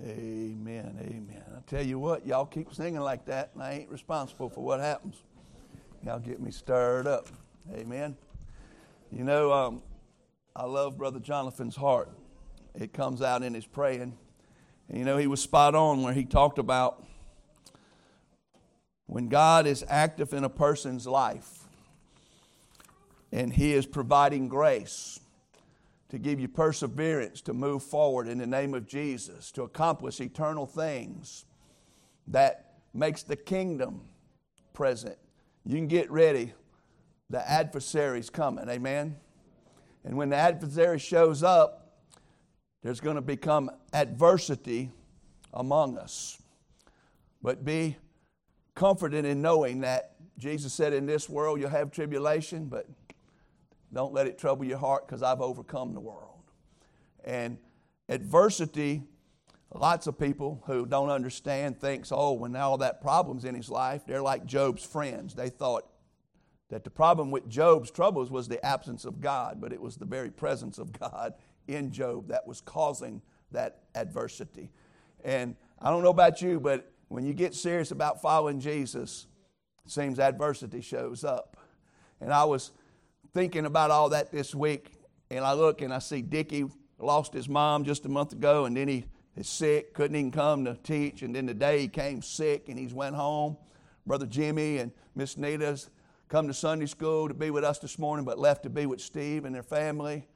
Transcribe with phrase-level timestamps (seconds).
[0.00, 0.96] Amen.
[1.00, 1.44] Amen.
[1.54, 4.80] I tell you what, y'all keep singing like that, and I ain't responsible for what
[4.80, 5.16] happens.
[6.04, 7.28] Y'all get me stirred up.
[7.74, 8.16] Amen.
[9.10, 9.82] You know, um,
[10.56, 12.10] I love Brother Jonathan's heart.
[12.74, 14.16] It comes out in his praying.
[14.88, 17.04] And you know, he was spot on where he talked about
[19.06, 21.60] when God is active in a person's life
[23.30, 25.20] and he is providing grace
[26.12, 30.66] to give you perseverance to move forward in the name of Jesus, to accomplish eternal
[30.66, 31.46] things
[32.26, 34.02] that makes the kingdom
[34.74, 35.16] present.
[35.64, 36.52] You can get ready.
[37.30, 38.68] The adversary's coming.
[38.68, 39.16] Amen.
[40.04, 42.02] And when the adversary shows up,
[42.82, 44.90] there's going to become adversity
[45.54, 46.42] among us.
[47.42, 47.96] But be
[48.74, 52.84] comforted in knowing that Jesus said, In this world you'll have tribulation, but
[53.92, 56.40] don't let it trouble your heart because I've overcome the world.
[57.24, 57.58] And
[58.08, 59.02] adversity,
[59.72, 64.02] lots of people who don't understand thinks, oh, when all that problem's in his life,
[64.06, 65.34] they're like Job's friends.
[65.34, 65.88] They thought
[66.70, 70.06] that the problem with Job's troubles was the absence of God, but it was the
[70.06, 71.34] very presence of God
[71.68, 74.70] in Job that was causing that adversity.
[75.22, 79.26] And I don't know about you, but when you get serious about following Jesus,
[79.84, 81.58] it seems adversity shows up.
[82.20, 82.72] And I was
[83.34, 84.92] thinking about all that this week,
[85.30, 86.66] and I look and I see Dickie
[86.98, 89.04] lost his mom just a month ago, and then he
[89.36, 92.78] is sick, couldn't even come to teach, and then the day he came sick and
[92.78, 93.56] he's went home.
[94.06, 95.88] Brother Jimmy and Miss Nita's
[96.28, 99.00] come to Sunday school to be with us this morning, but left to be with
[99.00, 100.26] Steve and their family.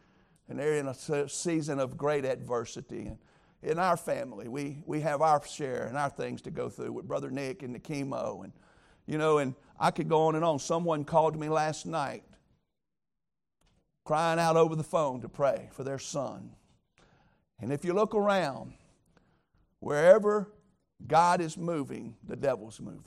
[0.49, 3.07] And they're in a season of great adversity.
[3.07, 3.19] And
[3.63, 7.09] in our family, we, we have our share and our things to go through with
[7.09, 8.45] Brother Nick and the chemo.
[8.45, 8.53] And,
[9.07, 10.61] you know, and I could go on and on.
[10.61, 12.23] Someone called me last night
[14.07, 16.53] crying out over the phone to pray for their son.
[17.61, 18.73] And if you look around,
[19.81, 20.49] wherever
[21.07, 23.03] God is moving, the devil's moving.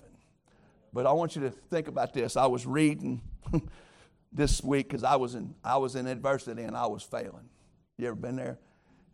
[0.92, 2.36] But I want you to think about this.
[2.36, 3.22] I was reading
[4.34, 7.48] this week because I was in I was in adversity and I was failing.
[7.98, 8.60] You ever been there?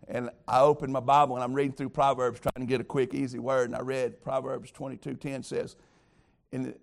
[0.07, 3.13] And I opened my Bible and I'm reading through Proverbs trying to get a quick,
[3.13, 3.69] easy word.
[3.69, 5.75] And I read Proverbs 22:10 says,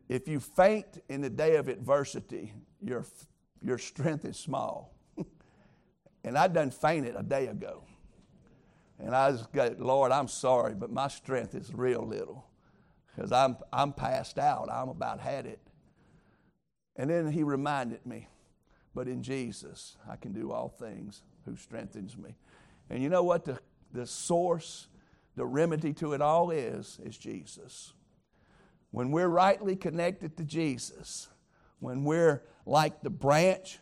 [0.08, 3.04] "If you faint in the day of adversity, your
[3.64, 4.94] your strength is small.
[6.24, 7.84] and I done fainted a day ago.
[8.98, 12.46] And I just got, Lord, I'm sorry, but my strength is real little
[13.14, 14.68] because I'm, I'm passed out.
[14.70, 15.60] I'm about had it.
[16.96, 18.28] And then he reminded me,
[18.94, 22.36] but in Jesus, I can do all things who strengthens me.
[22.90, 23.58] And you know what the,
[23.92, 24.86] the source,
[25.34, 27.94] the remedy to it all is, is Jesus.
[28.90, 31.28] When we're rightly connected to Jesus,
[31.80, 33.78] when we're like the branch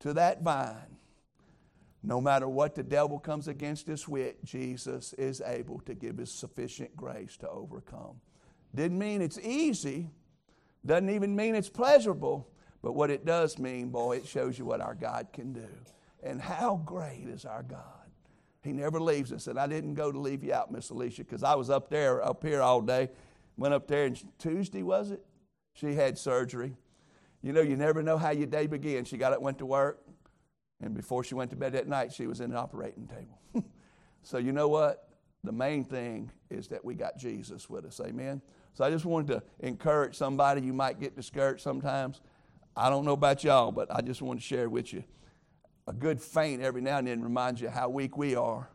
[0.00, 0.96] to that vine,
[2.02, 6.30] no matter what the devil comes against us with, Jesus is able to give us
[6.30, 8.20] sufficient grace to overcome.
[8.74, 10.10] Didn't mean it's easy,
[10.86, 12.48] doesn't even mean it's pleasurable,
[12.82, 15.68] but what it does mean, boy, it shows you what our God can do.
[16.22, 17.82] And how great is our God.
[18.62, 19.46] He never leaves us.
[19.46, 22.22] And I didn't go to leave you out, Miss Alicia, because I was up there,
[22.24, 23.10] up here all day.
[23.56, 25.24] Went up there, and Tuesday, was it?
[25.74, 26.76] She had surgery.
[27.42, 29.08] You know, you never know how your day begins.
[29.08, 30.02] She got up, went to work,
[30.82, 33.64] and before she went to bed that night, she was in an operating table.
[34.22, 35.08] so, you know what?
[35.42, 38.00] The main thing is that we got Jesus with us.
[38.04, 38.42] Amen.
[38.74, 40.60] So, I just wanted to encourage somebody.
[40.60, 42.20] You might get discouraged sometimes.
[42.76, 45.02] I don't know about y'all, but I just want to share with you.
[45.86, 48.68] A good faint every now and then reminds you how weak we are.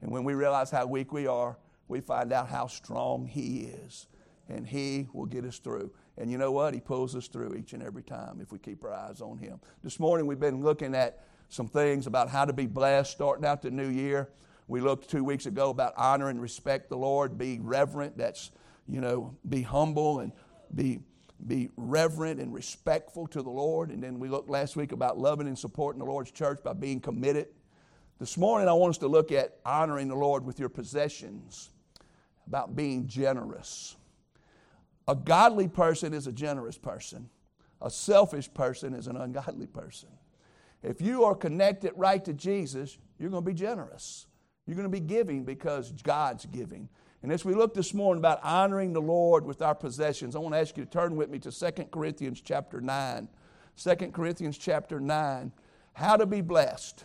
[0.00, 4.06] And when we realize how weak we are, we find out how strong He is.
[4.48, 5.92] And He will get us through.
[6.18, 6.74] And you know what?
[6.74, 9.60] He pulls us through each and every time if we keep our eyes on Him.
[9.82, 13.62] This morning we've been looking at some things about how to be blessed starting out
[13.62, 14.30] the new year.
[14.68, 18.16] We looked two weeks ago about honor and respect the Lord, be reverent.
[18.16, 18.50] That's,
[18.88, 20.32] you know, be humble and
[20.74, 21.00] be,
[21.46, 23.90] be reverent and respectful to the Lord.
[23.90, 26.98] And then we looked last week about loving and supporting the Lord's church by being
[26.98, 27.48] committed.
[28.18, 31.70] This morning I want us to look at honoring the Lord with your possessions,
[32.46, 33.96] about being generous.
[35.08, 37.28] A godly person is a generous person.
[37.80, 40.08] A selfish person is an ungodly person.
[40.82, 44.26] If you are connected right to Jesus, you're going to be generous.
[44.66, 46.88] You're going to be giving because God's giving.
[47.22, 50.54] And as we look this morning about honoring the Lord with our possessions, I want
[50.54, 53.28] to ask you to turn with me to 2 Corinthians chapter 9.
[53.76, 55.52] 2 Corinthians chapter 9.
[55.92, 57.04] How to be blessed.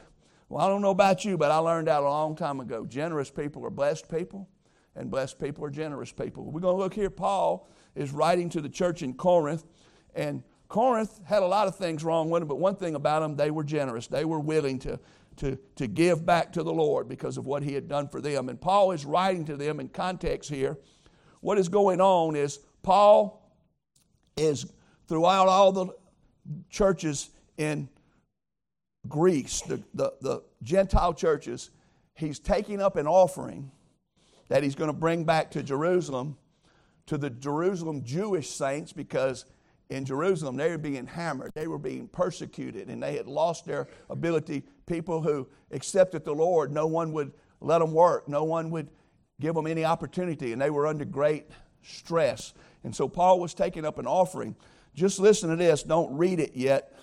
[0.49, 2.85] Well, I don't know about you, but I learned out a long time ago.
[2.85, 4.49] Generous people are blessed people,
[4.95, 6.43] and blessed people are generous people.
[6.51, 7.09] We're going to look here.
[7.09, 9.65] Paul is writing to the church in Corinth,
[10.15, 13.35] and Corinth had a lot of things wrong with them, but one thing about them,
[13.35, 14.07] they were generous.
[14.07, 14.99] They were willing to
[15.37, 18.49] to, to give back to the Lord because of what he had done for them.
[18.49, 20.77] And Paul is writing to them in context here.
[21.39, 23.51] What is going on is Paul
[24.37, 24.71] is
[25.07, 25.87] throughout all the
[26.69, 27.89] churches in
[29.07, 31.71] Greece, the, the, the Gentile churches,
[32.13, 33.71] he's taking up an offering
[34.49, 36.37] that he's going to bring back to Jerusalem,
[37.11, 39.43] to the Jerusalem Jewish saints, because
[39.89, 43.89] in Jerusalem they were being hammered, they were being persecuted, and they had lost their
[44.09, 44.63] ability.
[44.85, 48.87] People who accepted the Lord, no one would let them work, no one would
[49.41, 51.47] give them any opportunity, and they were under great
[51.81, 52.53] stress.
[52.85, 54.55] And so Paul was taking up an offering.
[54.95, 56.95] Just listen to this, don't read it yet.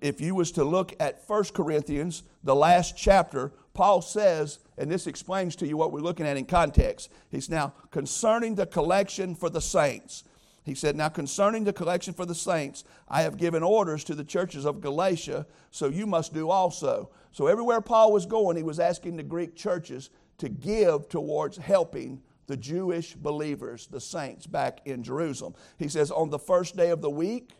[0.00, 5.06] If you was to look at 1 Corinthians, the last chapter, Paul says, and this
[5.06, 7.10] explains to you what we're looking at in context.
[7.30, 10.24] He's now concerning the collection for the saints.
[10.64, 14.24] He said, Now concerning the collection for the saints, I have given orders to the
[14.24, 17.10] churches of Galatia, so you must do also.
[17.32, 22.22] So everywhere Paul was going, he was asking the Greek churches to give towards helping
[22.46, 25.54] the Jewish believers, the saints back in Jerusalem.
[25.78, 27.52] He says, On the first day of the week,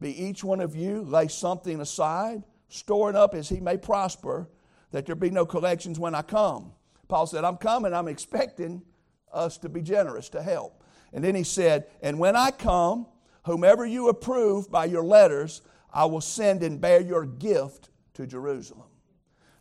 [0.00, 4.48] be each one of you lay something aside, storing up as he may prosper,
[4.90, 6.72] that there be no collections when I come.
[7.08, 8.82] Paul said, I'm coming, I'm expecting
[9.32, 10.82] us to be generous, to help.
[11.12, 13.06] And then he said, And when I come,
[13.44, 15.62] whomever you approve by your letters,
[15.92, 18.88] I will send and bear your gift to Jerusalem.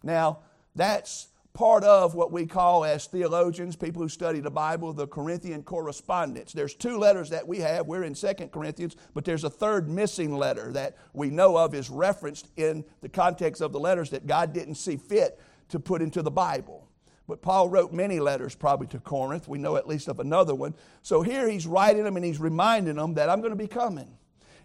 [0.01, 0.39] Now,
[0.75, 5.61] that's part of what we call, as theologians, people who study the Bible, the Corinthian
[5.61, 6.51] correspondence.
[6.51, 7.85] There's two letters that we have.
[7.85, 11.91] We're in Second Corinthians, but there's a third missing letter that we know of is
[11.91, 15.39] referenced in the context of the letters that God didn't see fit
[15.69, 16.87] to put into the Bible.
[17.27, 19.47] But Paul wrote many letters probably to Corinth.
[19.47, 20.73] We know at least of another one.
[21.03, 24.17] So here he's writing them and he's reminding them that I'm going to be coming.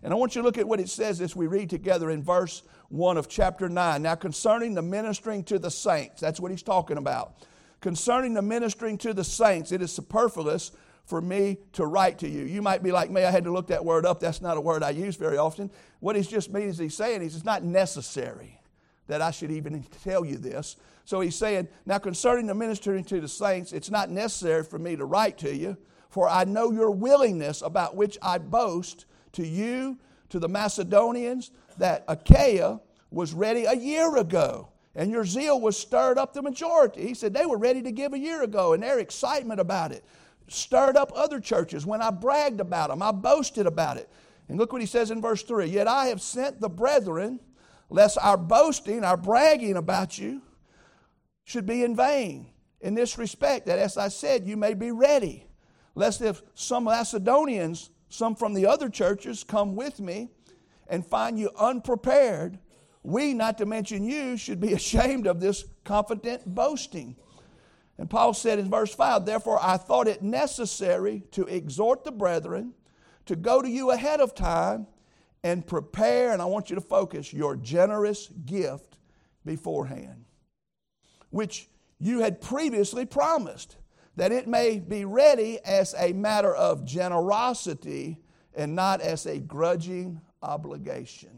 [0.03, 2.23] And I want you to look at what it says as we read together in
[2.23, 4.03] verse 1 of chapter 9.
[4.03, 7.35] Now, concerning the ministering to the saints, that's what he's talking about.
[7.81, 10.73] Concerning the ministering to the saints, it is superfluous
[11.05, 12.45] for me to write to you.
[12.45, 14.21] You might be like me, I had to look that word up.
[14.21, 15.71] That's not a word I use very often.
[16.01, 18.61] What he's just means he's saying is it's not necessary
[19.07, 20.77] that I should even tell you this.
[21.05, 24.97] So he's saying, Now concerning the ministering to the saints, it's not necessary for me
[24.97, 25.79] to write to you,
[26.11, 29.99] for I know your willingness about which I boast to you,
[30.31, 32.81] to the Macedonians, that Achaia
[33.11, 34.69] was ready a year ago.
[34.95, 37.07] And your zeal was stirred up the majority.
[37.07, 40.05] He said they were ready to give a year ago, and their excitement about it
[40.49, 41.87] stirred up other churches.
[41.87, 44.09] When I bragged about them, I boasted about it.
[44.49, 47.41] And look what he says in verse 3 Yet I have sent the brethren,
[47.91, 50.43] lest our boasting, our bragging about you,
[51.45, 52.49] should be in vain.
[52.81, 55.47] In this respect, that as I said, you may be ready.
[55.95, 60.29] Lest if some Macedonians some from the other churches come with me
[60.89, 62.59] and find you unprepared,
[63.03, 67.17] we, not to mention you, should be ashamed of this confident boasting.
[67.99, 72.75] And Paul said in verse 5, Therefore I thought it necessary to exhort the brethren
[73.27, 74.87] to go to you ahead of time
[75.43, 78.97] and prepare, and I want you to focus, your generous gift
[79.45, 80.25] beforehand,
[81.31, 81.69] which
[81.99, 83.77] you had previously promised
[84.19, 88.19] that it may be ready as a matter of generosity
[88.53, 91.31] and not as a grudging obligation.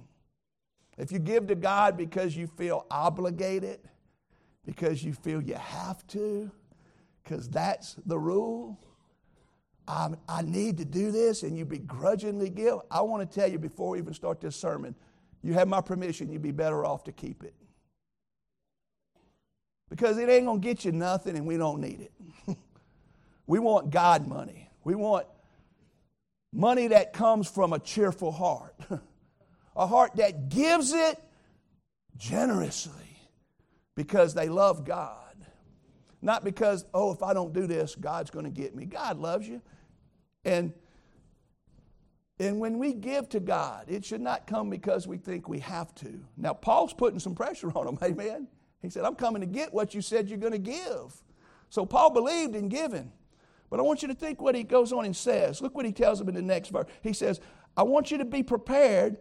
[0.97, 3.81] If you give to God because you feel obligated,
[4.65, 6.51] because you feel you have to,
[7.23, 8.81] because that's the rule,
[9.87, 13.59] I, I need to do this, and you begrudgingly give, I want to tell you
[13.59, 14.95] before we even start this sermon,
[15.43, 17.55] you have my permission, you'd be better off to keep it.
[19.91, 22.09] Because it ain't going to get you nothing, and we don't need
[22.49, 22.57] it.
[23.51, 24.71] We want God money.
[24.85, 25.27] We want
[26.53, 28.77] money that comes from a cheerful heart,
[29.77, 31.21] a heart that gives it
[32.17, 32.93] generously
[33.97, 35.35] because they love God.
[36.23, 38.85] Not because, oh, if I don't do this, God's going to get me.
[38.85, 39.61] God loves you.
[40.45, 40.73] And,
[42.39, 45.93] and when we give to God, it should not come because we think we have
[45.97, 46.21] to.
[46.37, 48.47] Now, Paul's putting some pressure on them, amen?
[48.81, 51.21] He said, I'm coming to get what you said you're going to give.
[51.69, 53.11] So Paul believed in giving.
[53.71, 55.63] But I want you to think what he goes on and says.
[55.63, 56.87] Look what he tells them in the next verse.
[57.03, 57.41] He says,
[57.77, 59.17] I want you to be prepared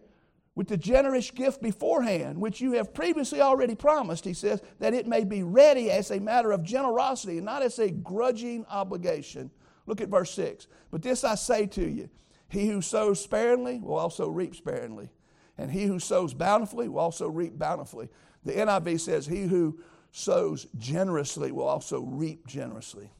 [0.55, 5.07] with the generous gift beforehand, which you have previously already promised, he says, that it
[5.07, 9.51] may be ready as a matter of generosity and not as a grudging obligation.
[9.85, 10.67] Look at verse 6.
[10.91, 12.09] But this I say to you
[12.49, 15.09] he who sows sparingly will also reap sparingly,
[15.57, 18.09] and he who sows bountifully will also reap bountifully.
[18.43, 19.79] The NIV says, He who
[20.11, 23.11] sows generously will also reap generously.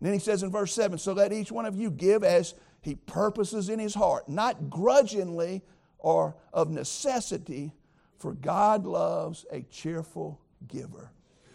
[0.00, 2.54] And then he says in verse 7 So let each one of you give as
[2.80, 5.62] he purposes in his heart, not grudgingly
[5.98, 7.72] or of necessity,
[8.18, 11.10] for God loves a cheerful giver.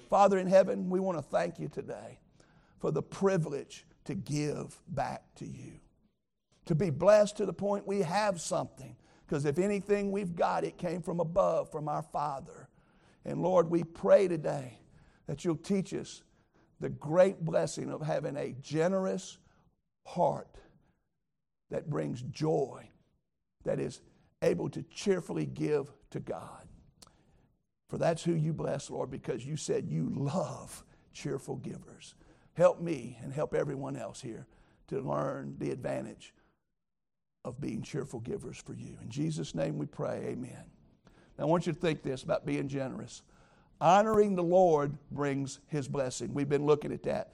[0.10, 2.20] Father in heaven, we want to thank you today
[2.80, 5.80] for the privilege to give back to you.
[6.66, 8.96] To be blessed to the point we have something.
[9.26, 12.68] Because if anything we've got, it came from above, from our Father.
[13.24, 14.80] And Lord, we pray today
[15.28, 16.24] that you'll teach us
[16.82, 19.38] the great blessing of having a generous
[20.06, 20.58] heart
[21.70, 22.90] that brings joy,
[23.64, 24.02] that is
[24.42, 26.68] able to cheerfully give to God.
[27.88, 30.84] For that's who you bless, Lord, because you said you love
[31.14, 32.16] cheerful givers.
[32.54, 34.48] Help me and help everyone else here
[34.88, 36.34] to learn the advantage
[37.46, 38.98] of being cheerful givers for you.
[39.02, 40.64] In Jesus' name we pray, amen.
[41.38, 43.24] Now I want you to think this about being generous.
[43.82, 46.34] Honoring the Lord brings his blessing.
[46.34, 47.32] We've been looking at that.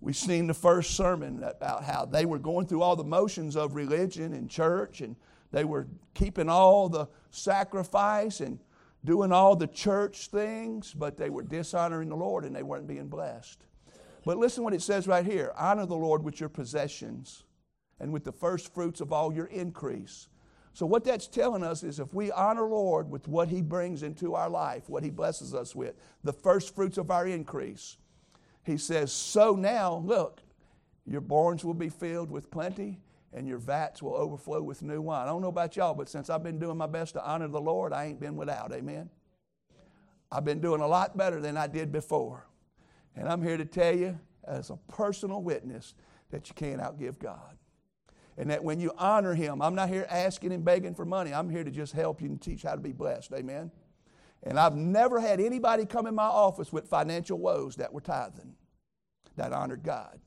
[0.00, 3.74] We've seen the first sermon about how they were going through all the motions of
[3.74, 5.16] religion and church, and
[5.50, 8.60] they were keeping all the sacrifice and
[9.04, 13.08] doing all the church things, but they were dishonoring the Lord and they weren't being
[13.08, 13.58] blessed.
[14.24, 17.44] But listen what it says right here honor the Lord with your possessions
[17.98, 20.28] and with the first fruits of all your increase.
[20.72, 24.34] So, what that's telling us is if we honor Lord with what He brings into
[24.34, 25.94] our life, what He blesses us with,
[26.24, 27.96] the first fruits of our increase,
[28.64, 30.40] He says, So now, look,
[31.06, 33.00] your barns will be filled with plenty
[33.32, 35.26] and your vats will overflow with new wine.
[35.26, 37.60] I don't know about y'all, but since I've been doing my best to honor the
[37.60, 38.72] Lord, I ain't been without.
[38.72, 39.10] Amen.
[40.30, 42.46] I've been doing a lot better than I did before.
[43.16, 45.94] And I'm here to tell you, as a personal witness,
[46.30, 47.56] that you can't outgive God.
[48.38, 51.34] And that when you honor Him, I'm not here asking and begging for money.
[51.34, 53.32] I'm here to just help you and teach how to be blessed.
[53.34, 53.70] Amen.
[54.44, 58.54] And I've never had anybody come in my office with financial woes that were tithing,
[59.36, 60.20] that honored God,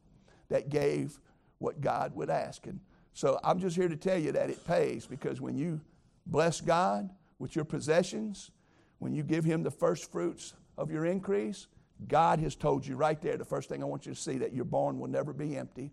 [0.49, 1.19] that gave
[1.59, 2.67] what God would ask.
[2.67, 2.81] And
[3.13, 5.79] so I'm just here to tell you that it pays because when you
[6.25, 8.51] bless God with your possessions,
[8.99, 11.67] when you give Him the first fruits of your increase,
[12.07, 14.53] God has told you right there, the first thing I want you to see, that
[14.53, 15.91] your barn will never be empty,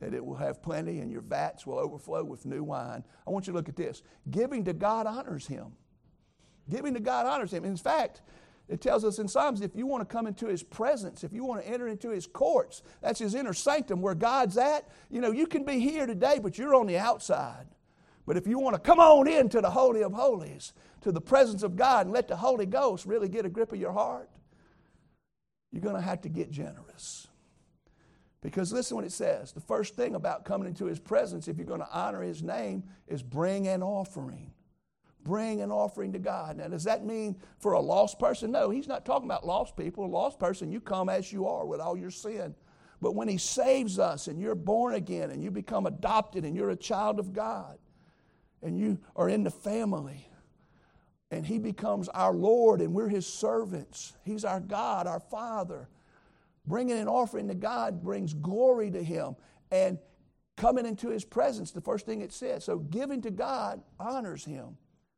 [0.00, 3.04] that it will have plenty, and your vats will overflow with new wine.
[3.26, 4.02] I want you to look at this.
[4.30, 5.72] Giving to God honors Him.
[6.68, 7.64] Giving to God honors Him.
[7.64, 8.22] In fact,
[8.68, 11.44] it tells us in Psalms if you want to come into His presence, if you
[11.44, 14.88] want to enter into His courts, that's His inner sanctum where God's at.
[15.10, 17.66] You know, you can be here today, but you're on the outside.
[18.26, 21.62] But if you want to come on into the Holy of Holies, to the presence
[21.62, 24.30] of God, and let the Holy Ghost really get a grip of your heart,
[25.72, 27.26] you're going to have to get generous.
[28.42, 29.52] Because listen what it says.
[29.52, 32.84] The first thing about coming into His presence, if you're going to honor His name,
[33.06, 34.52] is bring an offering
[35.24, 36.56] bring an offering to God.
[36.56, 38.50] Now, does that mean for a lost person?
[38.50, 40.04] No, he's not talking about lost people.
[40.04, 42.54] A lost person, you come as you are with all your sin.
[43.00, 46.70] But when he saves us and you're born again and you become adopted and you're
[46.70, 47.78] a child of God
[48.62, 50.28] and you are in the family
[51.30, 55.88] and he becomes our Lord and we're his servants, he's our God, our Father.
[56.70, 59.34] Bringing an offering to God brings glory to him.
[59.72, 59.98] And
[60.56, 62.64] coming into his presence, the first thing it says.
[62.64, 64.76] So giving to God honors him.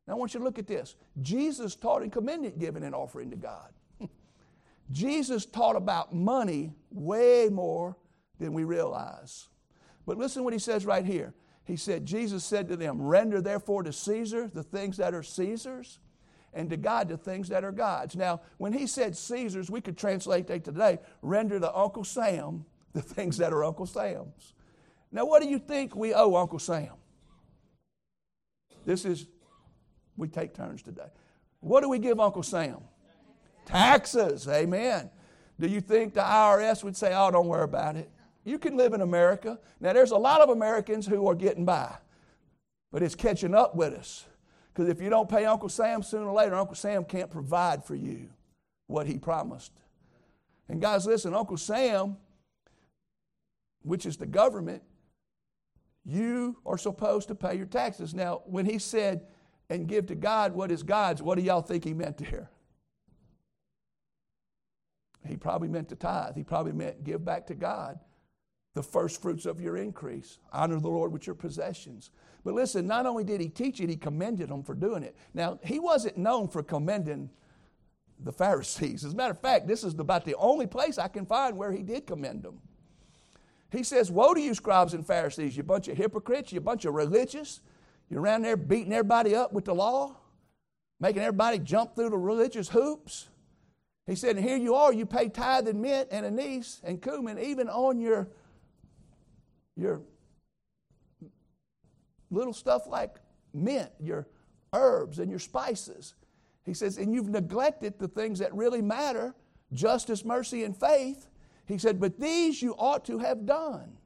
[0.09, 0.97] Now I want you to look at this.
[1.21, 3.71] Jesus taught and commended giving an offering to God.
[4.93, 7.99] Jesus taught about money way more
[8.39, 9.49] than we realize.
[10.07, 11.35] But listen what he says right here.
[11.65, 15.99] He said, Jesus said to them, Render therefore to Caesar the things that are Caesar's,
[16.53, 18.17] and to God the things that are God's.
[18.17, 23.03] Now, when he said Caesar's, we could translate that today render to Uncle Sam the
[23.03, 24.55] things that are Uncle Sam's.
[25.11, 26.93] Now, what do you think we owe Uncle Sam?
[28.85, 29.27] This is
[30.17, 31.09] we take turns today.
[31.61, 32.79] What do we give Uncle Sam?
[33.65, 34.49] Taxes.
[34.49, 35.11] Amen.
[35.59, 38.11] Do you think the IRS would say, oh, don't worry about it?
[38.45, 39.59] You can live in America.
[39.81, 41.95] Now, there's a lot of Americans who are getting by,
[42.91, 44.27] but it's catching up with us.
[44.73, 47.95] Because if you don't pay Uncle Sam sooner or later, Uncle Sam can't provide for
[47.95, 48.31] you
[48.87, 49.73] what he promised.
[50.69, 52.17] And guys, listen, Uncle Sam,
[53.83, 54.83] which is the government,
[56.05, 58.15] you are supposed to pay your taxes.
[58.15, 59.27] Now, when he said,
[59.73, 62.51] and give to God what is God's, what do y'all think he meant here?
[65.27, 66.35] He probably meant to tithe.
[66.37, 67.99] He probably meant give back to God
[68.75, 70.39] the first fruits of your increase.
[70.53, 72.11] Honor the Lord with your possessions.
[72.45, 75.17] But listen, not only did he teach it, he commended them for doing it.
[75.33, 77.31] Now, he wasn't known for commending
[78.19, 79.05] the Pharisees.
[79.05, 81.73] As a matter of fact, this is about the only place I can find where
[81.73, 82.59] he did commend them.
[83.71, 86.95] He says, Woe to you, scribes and Pharisees, you bunch of hypocrites, you bunch of
[86.95, 87.61] religious.
[88.11, 90.17] You're around there beating everybody up with the law,
[91.01, 93.29] making everybody jump through the religious hoops.
[94.07, 97.39] He said, and here you are, you pay tithe and mint and anise and cumin
[97.39, 98.29] even on your,
[99.77, 100.03] your
[102.33, 103.17] little stuff like
[103.53, 104.27] mint, your
[104.73, 106.15] herbs and your spices.
[106.65, 109.35] He says, and you've neglected the things that really matter
[109.73, 111.27] justice, mercy, and faith.
[111.67, 113.97] He said, But these you ought to have done.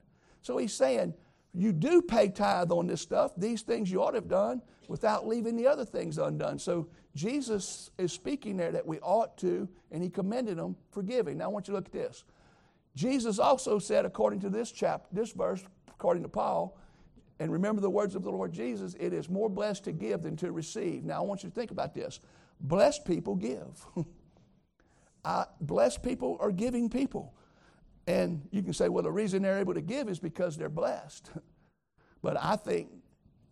[0.42, 1.14] So he's saying,
[1.52, 3.33] You do pay tithe on this stuff.
[3.37, 6.59] These things you ought to have done without leaving the other things undone.
[6.59, 11.38] So Jesus is speaking there that we ought to, and he commended them for giving.
[11.38, 12.25] Now I want you to look at this.
[12.95, 16.78] Jesus also said, according to this chapter, this verse, according to Paul,
[17.38, 20.37] and remember the words of the Lord Jesus, it is more blessed to give than
[20.37, 21.05] to receive.
[21.05, 22.21] Now I want you to think about this.
[22.61, 23.87] Blessed people give.
[25.25, 27.35] I, blessed people are giving people.
[28.07, 31.31] And you can say, well, the reason they're able to give is because they're blessed.
[32.23, 32.88] but I think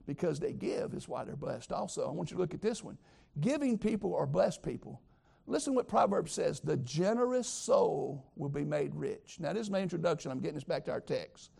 [0.06, 2.08] because they give is why they're blessed also.
[2.08, 2.96] I want you to look at this one.
[3.40, 5.02] Giving people are blessed people.
[5.46, 9.36] Listen what Proverbs says the generous soul will be made rich.
[9.40, 10.30] Now, this is my introduction.
[10.30, 11.50] I'm getting this back to our text.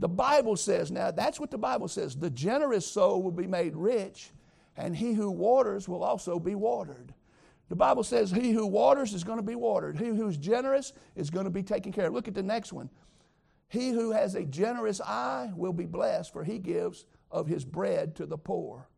[0.00, 3.76] The Bible says, now that's what the Bible says the generous soul will be made
[3.76, 4.30] rich,
[4.76, 7.14] and he who waters will also be watered.
[7.70, 9.96] The Bible says, He who waters is going to be watered.
[9.96, 12.12] He who's generous is going to be taken care of.
[12.12, 12.90] Look at the next one.
[13.68, 18.16] He who has a generous eye will be blessed, for he gives of his bread
[18.16, 18.88] to the poor.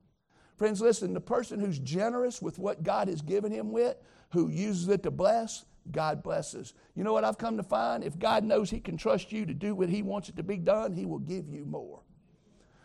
[0.56, 3.97] Friends, listen, the person who's generous with what God has given him with,
[4.30, 6.75] who uses it to bless, God blesses.
[6.95, 8.05] You know what I've come to find?
[8.05, 10.57] If God knows He can trust you to do what He wants it to be
[10.57, 12.03] done, He will give you more.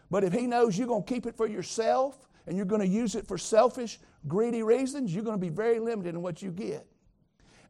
[0.10, 2.88] But if He knows you're going to keep it for yourself and you're going to
[2.88, 6.52] use it for selfish, greedy reasons, you're going to be very limited in what you
[6.52, 6.88] get.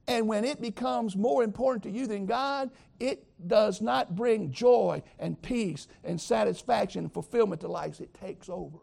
[0.08, 5.04] And when it becomes more important to you than God, it does not bring joy
[5.20, 8.00] and peace and satisfaction and fulfillment to life.
[8.00, 8.78] It takes over.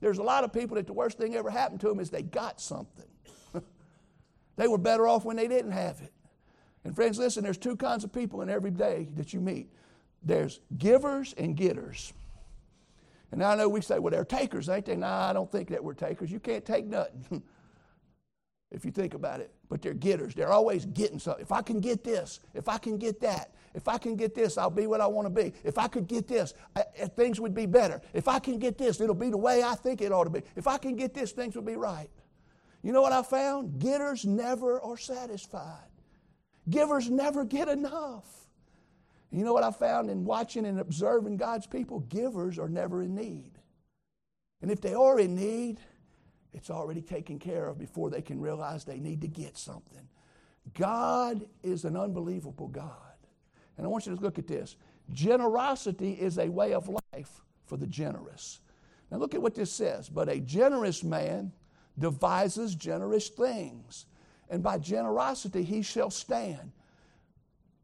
[0.00, 2.22] There's a lot of people that the worst thing ever happened to them is they
[2.22, 3.06] got something.
[4.56, 6.12] They were better off when they didn't have it.
[6.84, 9.68] And friends, listen, there's two kinds of people in every day that you meet
[10.24, 12.12] there's givers and getters.
[13.32, 14.96] And I know we say, well, they're takers, ain't they?
[14.96, 16.30] Nah, I don't think that we're takers.
[16.30, 17.42] You can't take nothing
[18.70, 19.50] if you think about it.
[19.68, 20.34] But they're getters.
[20.34, 21.42] They're always getting something.
[21.42, 24.58] If I can get this, if I can get that, if I can get this,
[24.58, 25.54] I'll be what I want to be.
[25.64, 28.02] If I could get this, I, eh, things would be better.
[28.12, 30.42] If I can get this, it'll be the way I think it ought to be.
[30.54, 32.10] If I can get this, things will be right.
[32.82, 33.78] You know what I found?
[33.78, 35.88] Getters never are satisfied.
[36.68, 38.26] Givers never get enough.
[39.30, 42.00] You know what I found in watching and observing God's people?
[42.00, 43.52] Givers are never in need.
[44.60, 45.80] And if they are in need,
[46.52, 50.06] it's already taken care of before they can realize they need to get something.
[50.74, 52.96] God is an unbelievable God.
[53.76, 54.76] And I want you to look at this.
[55.12, 58.60] Generosity is a way of life for the generous.
[59.10, 60.08] Now look at what this says.
[60.08, 61.52] But a generous man
[61.98, 64.06] devises generous things,
[64.50, 66.72] and by generosity he shall stand.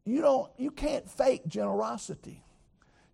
[0.05, 2.43] You don't you can't fake generosity.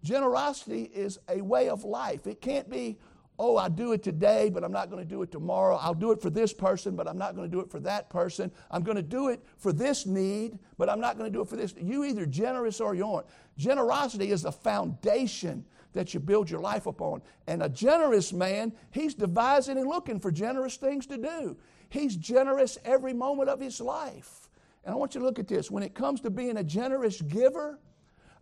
[0.05, 2.27] Generosity is a way of life.
[2.27, 2.99] It can't be,
[3.39, 5.77] oh, I do it today, but I'm not going to do it tomorrow.
[5.77, 8.10] I'll do it for this person, but I'm not going to do it for that
[8.12, 8.51] person.
[8.69, 11.49] I'm going to do it for this need, but I'm not going to do it
[11.49, 11.73] for this.
[11.75, 13.25] You either generous or you aren't.
[13.58, 17.21] Generosity is the foundation that you build your life upon.
[17.47, 21.58] And a generous man, he's devising and looking for generous things to do.
[21.89, 24.49] He's generous every moment of his life.
[24.84, 25.71] And I want you to look at this.
[25.71, 27.79] When it comes to being a generous giver,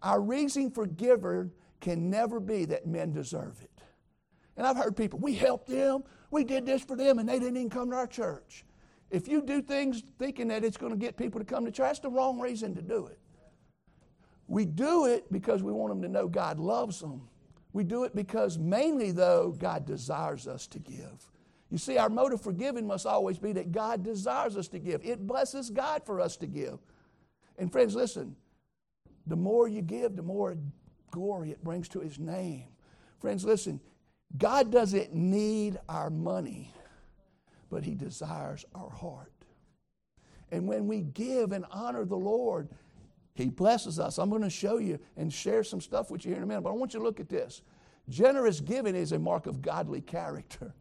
[0.02, 3.70] our reason for giver can never be that men deserve it.
[4.58, 7.58] And I've heard people, we helped them, we did this for them, and they didn't
[7.58, 8.66] even come to our church.
[9.10, 11.88] If you do things thinking that it's going to get people to come to church,
[11.88, 13.20] that's the wrong reason to do it.
[14.48, 17.30] We do it because we want them to know God loves them.
[17.74, 21.32] We do it because mainly, though, God desires us to give.
[21.72, 25.04] You see, our motive for giving must always be that God desires us to give.
[25.04, 26.78] It blesses God for us to give.
[27.58, 28.36] And friends, listen,
[29.26, 30.56] the more you give, the more
[31.10, 32.66] glory it brings to His name.
[33.20, 33.80] Friends, listen,
[34.38, 36.72] God doesn't need our money,
[37.72, 39.32] but He desires our heart.
[40.52, 42.70] And when we give and honor the Lord,
[43.36, 44.18] He blesses us.
[44.18, 46.62] I'm going to show you and share some stuff with you here in a minute,
[46.62, 47.62] but I want you to look at this.
[48.10, 50.74] Generous giving is a mark of godly character.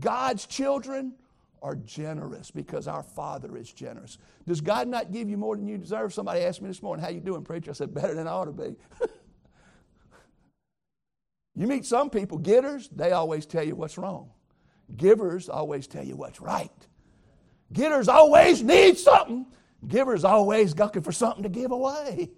[0.00, 1.14] God's children
[1.62, 4.18] are generous because our Father is generous.
[4.46, 6.12] Does God not give you more than you deserve?
[6.14, 7.70] Somebody asked me this morning, how you doing, preacher?
[7.70, 8.76] I said, better than I ought to be.
[11.54, 14.30] you meet some people, getters, they always tell you what's wrong.
[14.96, 16.70] Givers always tell you what's right.
[17.72, 19.46] Getters always need something.
[19.88, 22.30] Givers always looking for something to give away.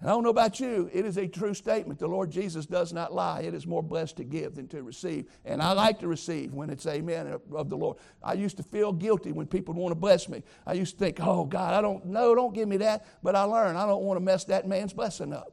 [0.00, 1.98] And I don't know about you, it is a true statement.
[1.98, 3.40] The Lord Jesus does not lie.
[3.40, 5.26] It is more blessed to give than to receive.
[5.46, 7.96] And I like to receive when it's amen of the Lord.
[8.22, 10.42] I used to feel guilty when people want to bless me.
[10.66, 13.06] I used to think, oh, God, I don't know, don't give me that.
[13.22, 15.52] But I learned I don't want to mess that man's blessing up.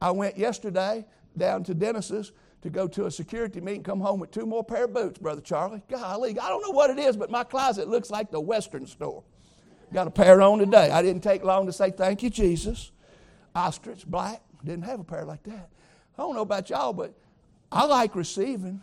[0.00, 1.04] I went yesterday
[1.36, 2.32] down to Dennis's
[2.62, 5.40] to go to a security meeting, come home with two more pair of boots, Brother
[5.40, 5.82] Charlie.
[5.88, 9.22] Golly, I don't know what it is, but my closet looks like the Western store.
[9.92, 10.90] Got a pair on today.
[10.90, 12.92] I didn't take long to say thank you, Jesus.
[13.54, 14.42] Ostrich, black.
[14.64, 15.70] Didn't have a pair like that.
[16.16, 17.14] I don't know about y'all, but
[17.72, 18.80] I like receiving.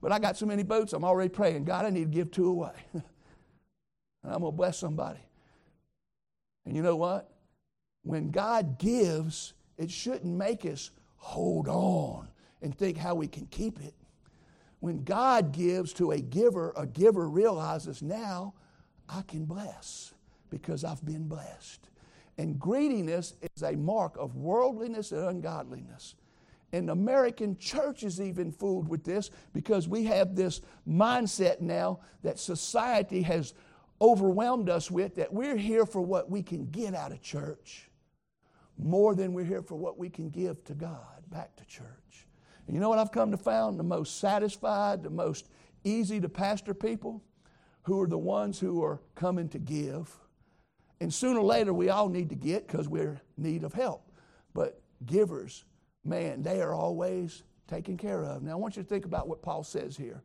[0.00, 2.48] But I got so many boots, I'm already praying, God, I need to give two
[2.48, 2.72] away.
[2.94, 3.02] and
[4.24, 5.20] I'm going to bless somebody.
[6.64, 7.30] And you know what?
[8.02, 12.28] When God gives, it shouldn't make us hold on
[12.62, 13.94] and think how we can keep it.
[14.78, 18.54] When God gives to a giver, a giver realizes now
[19.06, 20.14] I can bless
[20.50, 21.88] because I've been blessed.
[22.38, 26.14] And greediness is a mark of worldliness and ungodliness.
[26.72, 32.00] And the American church is even fooled with this because we have this mindset now
[32.22, 33.54] that society has
[34.00, 37.90] overwhelmed us with that we're here for what we can get out of church
[38.78, 42.26] more than we're here for what we can give to God back to church.
[42.66, 43.78] And you know what I've come to find?
[43.78, 45.48] The most satisfied, the most
[45.84, 47.22] easy to pastor people
[47.82, 50.16] who are the ones who are coming to give.
[51.00, 54.10] And sooner or later, we all need to get because we're need of help.
[54.52, 55.64] But givers,
[56.04, 58.42] man, they are always taken care of.
[58.42, 60.22] Now, I want you to think about what Paul says here.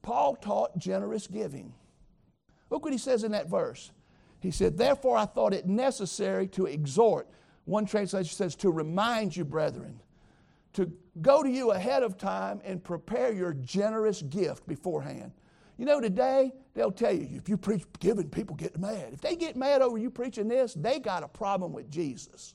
[0.00, 1.74] Paul taught generous giving.
[2.70, 3.90] Look what he says in that verse.
[4.40, 7.28] He said, Therefore, I thought it necessary to exhort.
[7.64, 10.00] One translation says, to remind you, brethren,
[10.74, 10.90] to
[11.20, 15.32] go to you ahead of time and prepare your generous gift beforehand.
[15.78, 19.10] You know, today they'll tell you if you preach giving, people get mad.
[19.12, 22.54] If they get mad over you preaching this, they got a problem with Jesus.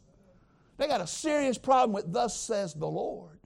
[0.77, 3.39] They got a serious problem with thus says the Lord.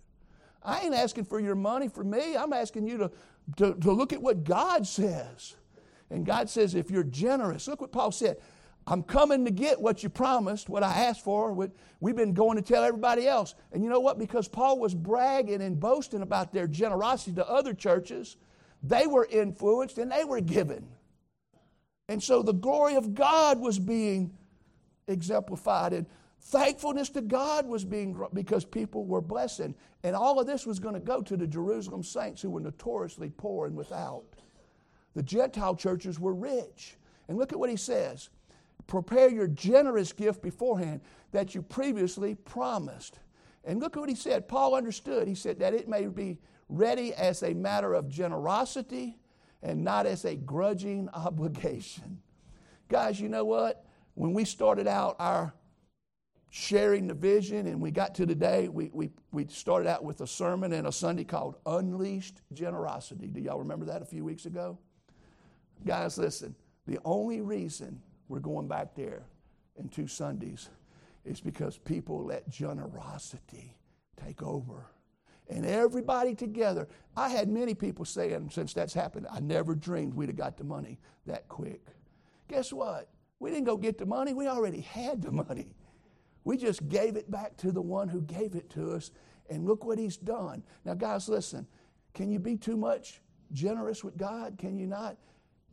[0.63, 2.35] I ain't asking for your money for me.
[2.35, 3.11] I'm asking you to,
[3.57, 5.55] to, to look at what God says.
[6.09, 8.37] And God says, if you're generous, look what Paul said.
[8.87, 11.51] I'm coming to get what you promised, what I asked for.
[11.51, 13.53] What we've been going to tell everybody else.
[13.73, 14.17] And you know what?
[14.17, 18.37] Because Paul was bragging and boasting about their generosity to other churches,
[18.83, 20.87] they were influenced and they were given.
[22.09, 24.33] And so the glory of God was being
[25.07, 25.93] exemplified.
[25.93, 26.05] And
[26.39, 29.75] thankfulness to God was being, because people were blessing.
[30.03, 33.29] And all of this was going to go to the Jerusalem saints who were notoriously
[33.29, 34.23] poor and without.
[35.15, 36.95] The Gentile churches were rich.
[37.27, 38.29] And look at what he says
[38.85, 41.01] prepare your generous gift beforehand
[41.33, 43.19] that you previously promised.
[43.65, 44.47] And look at what he said.
[44.47, 45.27] Paul understood.
[45.27, 46.37] He said that it may be
[46.69, 49.17] ready as a matter of generosity
[49.61, 52.19] and not as a grudging obligation.
[52.89, 53.85] Guys, you know what?
[54.13, 55.53] When we started out our
[56.49, 60.27] sharing the vision and we got to today, we, we, we started out with a
[60.27, 63.27] sermon and a Sunday called Unleashed Generosity.
[63.27, 64.77] Do y'all remember that a few weeks ago?
[65.85, 66.55] Guys, listen,
[66.87, 69.23] the only reason we're going back there
[69.77, 70.69] in two Sundays
[71.25, 73.75] is because people let generosity
[74.15, 74.85] take over
[75.49, 76.87] and everybody together.
[77.15, 80.63] I had many people saying since that's happened, I never dreamed we'd have got the
[80.63, 81.85] money that quick.
[82.47, 83.09] Guess what?
[83.39, 85.75] We didn't go get the money, we already had the money.
[86.43, 89.11] We just gave it back to the one who gave it to us,
[89.49, 90.63] and look what he's done.
[90.85, 91.67] Now, guys, listen
[92.17, 94.57] can you be too much generous with God?
[94.57, 95.17] Can you not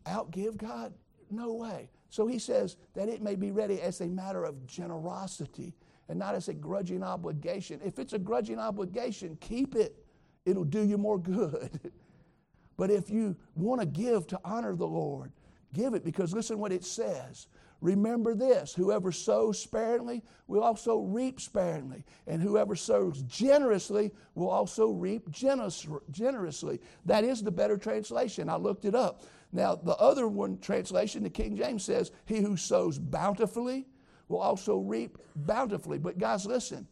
[0.04, 0.92] outgive God?
[1.30, 1.90] No way.
[2.10, 5.74] So he says that it may be ready as a matter of generosity
[6.08, 7.80] and not as a grudging obligation.
[7.84, 9.96] If it's a grudging obligation, keep it,
[10.44, 11.92] it'll do you more good.
[12.76, 15.32] but if you want to give to honor the Lord,
[15.72, 17.48] give it because listen what it says.
[17.80, 24.90] Remember this whoever sows sparingly will also reap sparingly, and whoever sows generously will also
[24.90, 26.80] reap generously.
[27.04, 28.48] That is the better translation.
[28.48, 29.24] I looked it up.
[29.52, 33.86] Now, the other one translation, the King James says, He who sows bountifully
[34.28, 35.98] will also reap bountifully.
[35.98, 36.86] But guys, listen,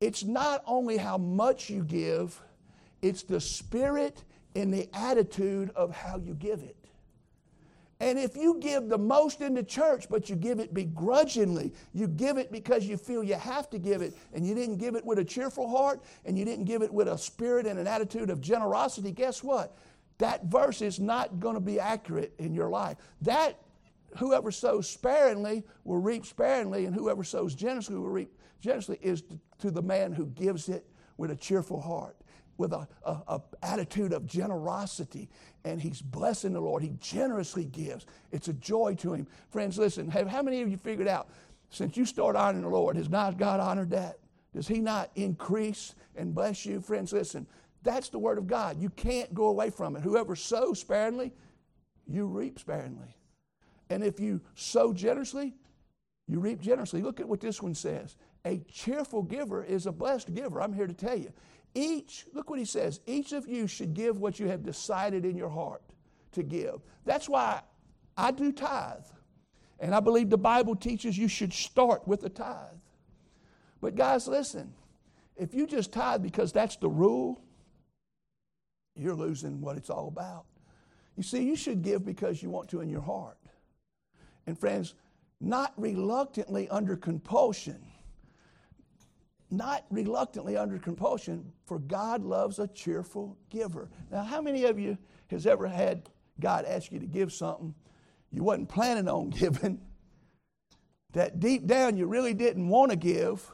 [0.00, 2.40] it's not only how much you give,
[3.02, 6.76] it's the spirit and the attitude of how you give it.
[8.00, 12.08] And if you give the most in the church, but you give it begrudgingly, you
[12.08, 15.04] give it because you feel you have to give it, and you didn't give it
[15.04, 18.30] with a cheerful heart, and you didn't give it with a spirit and an attitude
[18.30, 19.78] of generosity, guess what?
[20.18, 22.98] That verse is not going to be accurate in your life.
[23.22, 23.58] That
[24.16, 29.22] whoever sows sparingly will reap sparingly, and whoever sows generously will reap generously, is
[29.58, 32.16] to the man who gives it with a cheerful heart,
[32.56, 35.28] with a, a, a, attitude of generosity,
[35.64, 36.82] and he's blessing the Lord.
[36.82, 38.06] He generously gives.
[38.32, 39.26] It's a joy to him.
[39.50, 41.28] Friends, listen, have, how many of you figured out
[41.70, 44.18] since you start honoring the Lord, has not God honored that?
[44.52, 46.80] Does he not increase and bless you?
[46.80, 47.46] Friends, listen,
[47.82, 48.80] that's the word of God.
[48.80, 50.02] You can't go away from it.
[50.02, 51.32] Whoever sows sparingly,
[52.06, 53.16] you reap sparingly.
[53.94, 55.54] And if you sow generously,
[56.26, 57.00] you reap generously.
[57.00, 58.16] Look at what this one says.
[58.44, 60.60] A cheerful giver is a blessed giver.
[60.60, 61.32] I'm here to tell you.
[61.76, 65.36] Each, look what he says, each of you should give what you have decided in
[65.36, 65.84] your heart
[66.32, 66.80] to give.
[67.04, 67.62] That's why
[68.16, 69.06] I do tithe.
[69.78, 72.80] And I believe the Bible teaches you should start with a tithe.
[73.80, 74.74] But guys, listen,
[75.36, 77.40] if you just tithe because that's the rule,
[78.96, 80.46] you're losing what it's all about.
[81.16, 83.38] You see, you should give because you want to in your heart.
[84.46, 84.94] And friends,
[85.40, 87.84] not reluctantly under compulsion.
[89.50, 93.88] Not reluctantly under compulsion, for God loves a cheerful giver.
[94.10, 94.98] Now, how many of you
[95.30, 96.08] has ever had
[96.40, 97.74] God ask you to give something
[98.34, 99.80] you wasn't planning on giving,
[101.12, 103.48] that deep down you really didn't want to give,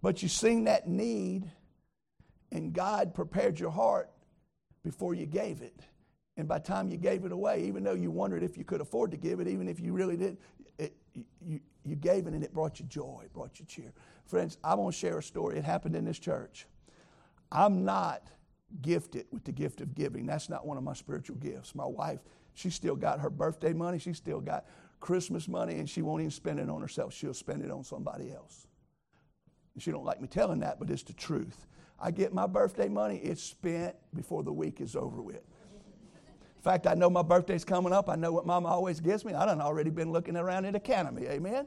[0.00, 1.50] but you seen that need,
[2.50, 4.10] and God prepared your heart
[4.82, 5.78] before you gave it.
[6.38, 8.80] And by the time you gave it away, even though you wondered if you could
[8.80, 10.38] afford to give it, even if you really did,
[10.78, 10.94] it,
[11.44, 13.92] you, you gave it and it brought you joy, it brought you cheer.
[14.24, 15.58] Friends, I want to share a story.
[15.58, 16.66] It happened in this church.
[17.50, 18.22] I'm not
[18.82, 20.26] gifted with the gift of giving.
[20.26, 21.74] That's not one of my spiritual gifts.
[21.74, 22.20] My wife,
[22.54, 24.64] she still got her birthday money, she still got
[25.00, 27.14] Christmas money, and she won't even spend it on herself.
[27.14, 28.68] She'll spend it on somebody else.
[29.78, 31.66] She don't like me telling that, but it's the truth.
[32.00, 35.42] I get my birthday money, it's spent before the week is over with.
[36.58, 38.10] In fact, I know my birthday's coming up.
[38.10, 39.32] I know what mama always gives me.
[39.32, 41.26] I done already been looking around at Academy.
[41.26, 41.66] Amen?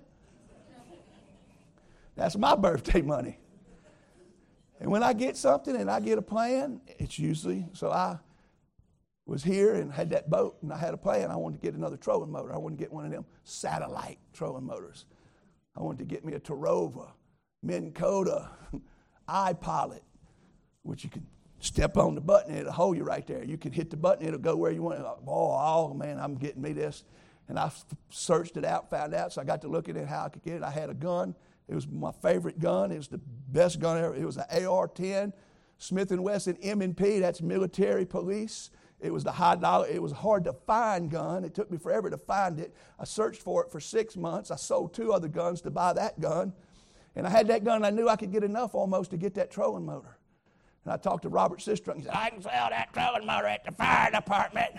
[2.17, 3.39] That's my birthday money.
[4.82, 8.19] And when I get something and I get a plan, it's usually so I
[9.25, 11.32] was here and had that boat and I had a plan.
[11.32, 12.54] I wanted to get another trolling motor.
[12.54, 15.06] I wanted to get one of them satellite trolling motors.
[15.77, 17.12] I wanted to get me a Terrova,
[17.63, 18.49] Minn Kota,
[19.30, 20.01] iPilot,
[20.82, 21.25] which you can
[21.62, 23.43] step on the button, it'll hold you right there.
[23.43, 25.00] You can hit the button, it'll go where you want.
[25.00, 27.04] Oh, oh man, I'm getting me this.
[27.47, 27.71] And I
[28.10, 30.43] searched it out, found out, so I got to looking at it how I could
[30.43, 30.63] get it.
[30.63, 31.36] I had a gun.
[31.67, 32.91] It was my favorite gun.
[32.91, 33.19] It was the
[33.50, 34.15] best gun ever.
[34.15, 35.34] It was an AR-10,
[35.78, 37.19] Smith & Wesson M&P.
[37.19, 38.71] That's military police.
[39.00, 39.88] It was the high dollar.
[39.88, 41.43] It was hard to find gun.
[41.43, 42.76] It took me forever to find it.
[43.00, 44.52] I searched for it for six months.
[44.52, 46.54] I sold two other guns to buy that gun.
[47.15, 47.84] And I had that gun.
[47.84, 50.17] I knew I could get enough almost to get that trolling motor.
[50.84, 51.98] And I talked to Robert Sistrunk.
[51.98, 54.72] He said, I can sell that trolling motor at the fire department.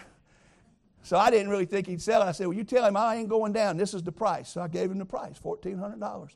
[1.03, 2.27] So I didn't really think he'd sell it.
[2.27, 3.77] I said, Well, you tell him I ain't going down.
[3.77, 4.49] This is the price.
[4.49, 6.31] So I gave him the price $1,400.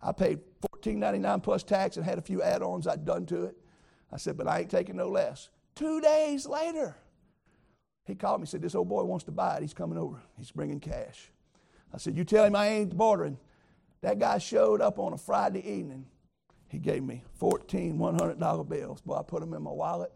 [0.00, 0.40] I paid
[0.82, 3.56] $14.99 plus tax and had a few add ons I'd done to it.
[4.12, 5.50] I said, But I ain't taking no less.
[5.74, 6.96] Two days later,
[8.04, 9.62] he called me and said, This old boy wants to buy it.
[9.62, 10.20] He's coming over.
[10.38, 11.30] He's bringing cash.
[11.92, 13.38] I said, You tell him I ain't bordering.
[14.02, 16.06] That guy showed up on a Friday evening
[16.72, 19.02] he gave me 14 $100 bills.
[19.02, 20.10] Boy, I put them in my wallet.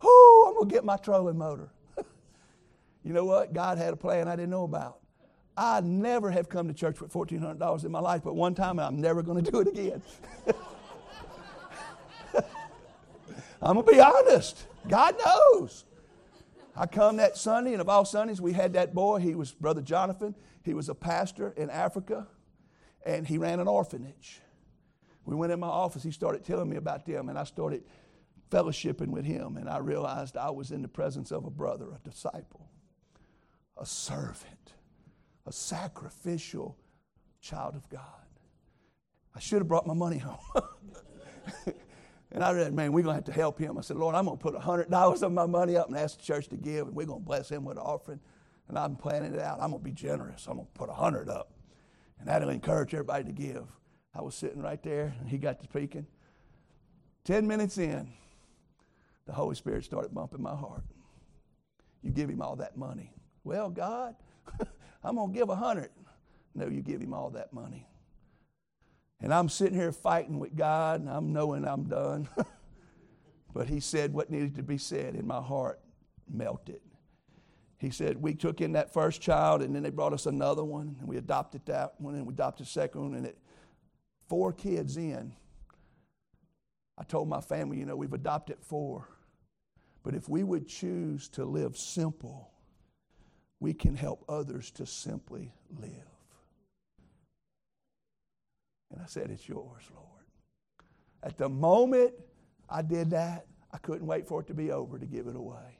[0.00, 1.70] Oh, I'm going to get my trolling motor.
[3.02, 3.52] you know what?
[3.52, 5.00] God had a plan I didn't know about.
[5.56, 9.00] I never have come to church with $1,400 in my life, but one time I'm
[9.00, 10.00] never going to do it again.
[13.60, 14.64] I'm going to be honest.
[14.88, 15.84] God knows.
[16.76, 19.18] I come that Sunday, and of all Sundays, we had that boy.
[19.18, 20.36] He was Brother Jonathan.
[20.62, 22.28] He was a pastor in Africa,
[23.04, 24.42] and he ran an orphanage.
[25.24, 27.84] We went in my office, he started telling me about them, and I started
[28.50, 32.08] fellowshipping with him, and I realized I was in the presence of a brother, a
[32.08, 32.68] disciple,
[33.76, 34.74] a servant,
[35.46, 36.76] a sacrificial
[37.40, 38.00] child of God.
[39.34, 40.38] I should have brought my money home.
[42.32, 43.78] and I read, man, we're going to have to help him.
[43.78, 46.24] I said, Lord, I'm going to put $100 of my money up and ask the
[46.24, 48.20] church to give, and we're going to bless him with an offering.
[48.68, 49.60] And I'm planning it out.
[49.60, 50.46] I'm going to be generous.
[50.46, 51.52] I'm going to put 100 up.
[52.18, 53.64] And that'll encourage everybody to give.
[54.14, 56.06] I was sitting right there, and he got to speaking.
[57.24, 58.08] Ten minutes in,
[59.26, 60.84] the Holy Spirit started bumping my heart.
[62.02, 63.12] You give him all that money.
[63.44, 64.16] Well, God,
[65.04, 65.90] I'm going to give a hundred.
[66.54, 67.86] No, you give him all that money.
[69.20, 72.28] And I'm sitting here fighting with God, and I'm knowing I'm done.
[73.54, 75.80] but he said what needed to be said, and my heart
[76.28, 76.80] melted.
[77.78, 80.96] He said, We took in that first child, and then they brought us another one,
[80.98, 83.38] and we adopted that one, and we adopted the second one, and it
[84.32, 85.30] four kids in,
[86.96, 89.06] I told my family, you know, we've adopted four.
[90.02, 92.50] But if we would choose to live simple,
[93.60, 95.90] we can help others to simply live.
[98.90, 100.24] And I said, It's yours, Lord.
[101.22, 102.14] At the moment
[102.70, 105.78] I did that, I couldn't wait for it to be over to give it away.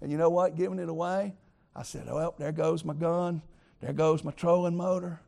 [0.00, 0.54] And you know what?
[0.54, 1.34] Giving it away,
[1.74, 3.42] I said, Well, there goes my gun.
[3.80, 5.22] There goes my trolling motor.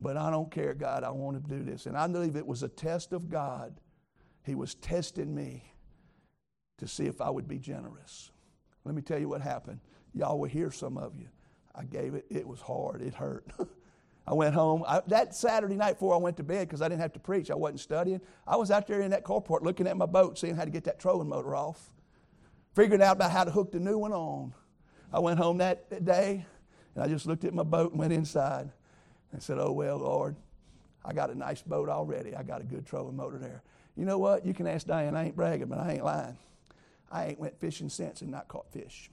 [0.00, 1.86] But I don't care, God, I want to do this.
[1.86, 3.80] And I believe it was a test of God.
[4.44, 5.74] He was testing me
[6.78, 8.30] to see if I would be generous.
[8.84, 9.80] Let me tell you what happened.
[10.14, 11.28] Y'all will hear some of you.
[11.74, 13.46] I gave it, it was hard, it hurt.
[14.26, 14.84] I went home.
[14.86, 17.50] I, that Saturday night before I went to bed, because I didn't have to preach,
[17.50, 18.20] I wasn't studying.
[18.46, 20.84] I was out there in that carport looking at my boat, seeing how to get
[20.84, 21.92] that trolling motor off,
[22.74, 24.54] figuring out about how to hook the new one on.
[25.12, 26.46] I went home that day
[26.94, 28.70] And I just looked at my boat and went inside
[29.32, 30.36] and said, Oh, well, Lord,
[31.04, 32.34] I got a nice boat already.
[32.34, 33.62] I got a good trolling motor there.
[33.96, 34.44] You know what?
[34.44, 35.16] You can ask Diane.
[35.16, 36.36] I ain't bragging, but I ain't lying.
[37.10, 39.10] I ain't went fishing since and not caught fish.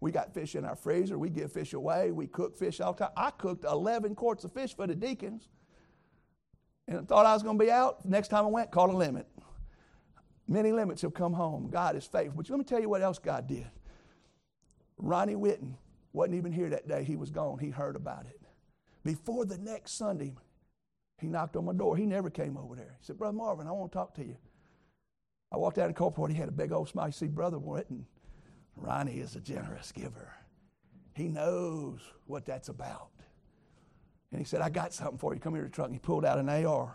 [0.00, 1.18] We got fish in our freezer.
[1.18, 2.10] We give fish away.
[2.10, 3.12] We cook fish all the time.
[3.16, 5.48] I cooked 11 quarts of fish for the deacons.
[6.88, 8.04] And thought I was going to be out.
[8.04, 9.26] Next time I went, called a limit.
[10.48, 11.68] Many limits have come home.
[11.70, 12.34] God is faithful.
[12.38, 13.70] But let me tell you what else God did.
[14.96, 15.74] Ronnie Witten
[16.12, 17.04] wasn't even here that day.
[17.04, 17.58] He was gone.
[17.58, 18.39] He heard about it.
[19.04, 20.34] Before the next Sunday,
[21.18, 21.96] he knocked on my door.
[21.96, 22.96] He never came over there.
[22.98, 24.36] He said, Brother Marvin, I want to talk to you.
[25.52, 26.30] I walked out in Coalport.
[26.30, 27.10] He had a big old smile.
[27.12, 28.04] Said, Brother Witten,
[28.76, 30.32] Ronnie is a generous giver.
[31.14, 33.10] He knows what that's about.
[34.30, 35.40] And he said, I got something for you.
[35.40, 35.88] Come here to the truck.
[35.88, 36.94] And he pulled out an AR.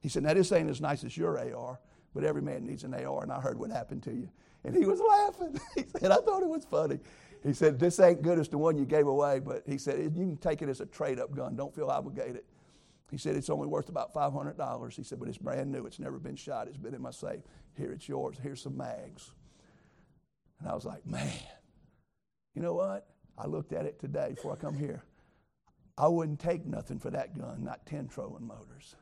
[0.00, 1.80] He said, Now, this ain't as nice as your AR,
[2.14, 4.28] but every man needs an AR, and I heard what happened to you.
[4.64, 5.60] And he was laughing.
[5.76, 6.98] he said, I thought it was funny.
[7.46, 10.10] He said, This ain't good as the one you gave away, but he said, You
[10.10, 11.54] can take it as a trade up gun.
[11.54, 12.42] Don't feel obligated.
[13.08, 14.92] He said, It's only worth about $500.
[14.92, 15.86] He said, But it's brand new.
[15.86, 16.66] It's never been shot.
[16.66, 17.42] It's been in my safe.
[17.76, 18.36] Here, it's yours.
[18.42, 19.30] Here's some mags.
[20.58, 21.32] And I was like, Man,
[22.54, 23.06] you know what?
[23.38, 25.04] I looked at it today before I come here.
[25.96, 28.96] I wouldn't take nothing for that gun, not 10 trolling motors.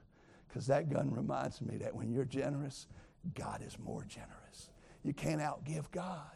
[0.47, 2.89] Because that gun reminds me that when you're generous,
[3.35, 4.71] God is more generous.
[5.03, 6.31] You can't outgive God.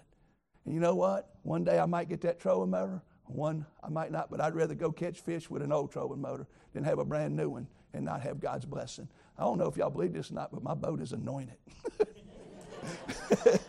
[0.69, 1.31] And you know what?
[1.45, 4.75] One day I might get that trolling motor, one I might not, but I'd rather
[4.75, 8.05] go catch fish with an old trolling motor than have a brand new one and
[8.05, 9.09] not have God's blessing.
[9.39, 11.57] I don't know if y'all believe this or not, but my boat is anointed.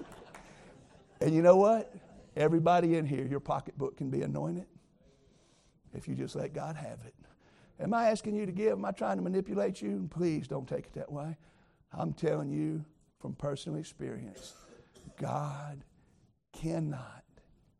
[1.21, 1.95] and you know what?
[2.35, 4.65] Everybody in here, your pocketbook can be anointed
[5.93, 7.15] if you just let God have it.
[7.79, 8.73] Am I asking you to give?
[8.73, 10.09] Am I trying to manipulate you?
[10.11, 11.37] Please don't take it that way.
[11.93, 12.83] I'm telling you
[13.21, 14.53] from personal experience
[15.17, 15.81] God
[16.53, 17.23] cannot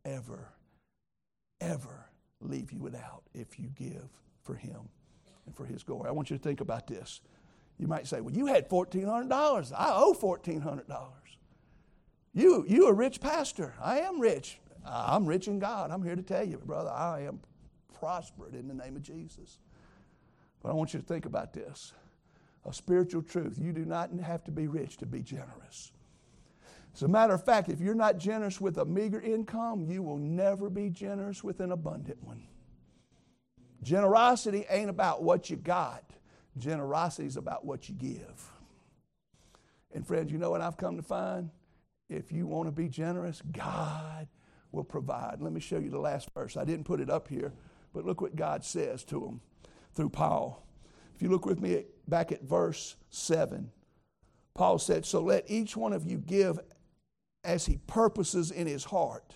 [0.04, 0.52] ever,
[1.60, 2.06] ever
[2.40, 4.08] leave you without if you give
[4.42, 4.88] for Him
[5.46, 6.08] and for His glory.
[6.08, 7.20] I want you to think about this.
[7.78, 9.72] You might say, Well, you had $1,400.
[9.76, 10.84] I owe $1,400.
[12.32, 13.74] You, you a rich pastor.
[13.82, 14.58] I am rich.
[14.84, 15.90] I'm rich in God.
[15.90, 17.40] I'm here to tell you, brother, I am
[17.98, 19.58] prospered in the name of Jesus.
[20.62, 21.92] But I want you to think about this
[22.66, 23.58] a spiritual truth.
[23.58, 25.92] You do not have to be rich to be generous.
[26.94, 30.18] As a matter of fact, if you're not generous with a meager income, you will
[30.18, 32.42] never be generous with an abundant one.
[33.82, 36.04] Generosity ain't about what you got,
[36.58, 38.50] generosity is about what you give.
[39.92, 41.50] And friends, you know what I've come to find?
[42.08, 44.28] If you want to be generous, God
[44.72, 45.40] will provide.
[45.40, 46.56] Let me show you the last verse.
[46.56, 47.52] I didn't put it up here,
[47.92, 49.40] but look what God says to them
[49.94, 50.66] through Paul.
[51.14, 53.70] If you look with me back at verse 7,
[54.54, 56.58] Paul said, So let each one of you give
[57.44, 59.34] as he purposes in his heart,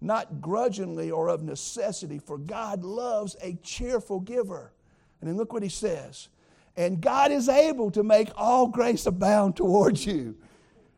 [0.00, 4.72] not grudgingly or of necessity, for God loves a cheerful giver.
[5.20, 6.28] And then look what he says.
[6.76, 10.36] And God is able to make all grace abound towards you.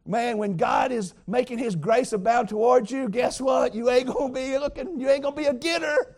[0.07, 3.75] Man, when God is making his grace abound towards you, guess what?
[3.75, 6.17] You ain't gonna be looking, you ain't gonna be a getter.